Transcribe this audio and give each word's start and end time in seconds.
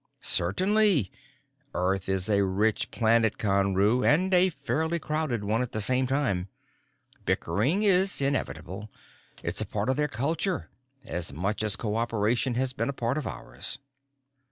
"Certainly. 0.23 1.11
Earth 1.75 2.09
is 2.09 2.27
a 2.27 2.43
rich 2.43 2.89
planet, 2.89 3.37
Conru, 3.37 4.03
and 4.03 4.33
a 4.33 4.49
fairly 4.49 4.97
crowded 4.97 5.43
one 5.43 5.61
at 5.61 5.73
the 5.73 5.79
same 5.79 6.07
time. 6.07 6.47
Bickering 7.23 7.83
is 7.83 8.19
inevitable. 8.19 8.89
It's 9.43 9.61
a 9.61 9.65
part 9.67 9.89
of 9.91 9.97
their 9.97 10.07
culture, 10.07 10.71
as 11.05 11.31
much 11.31 11.61
as 11.61 11.75
cooperation 11.75 12.55
has 12.55 12.73
been 12.73 12.89
a 12.89 12.93
part 12.93 13.19
of 13.19 13.27
ours." 13.27 13.77